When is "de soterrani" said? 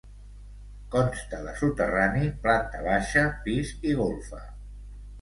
1.49-2.33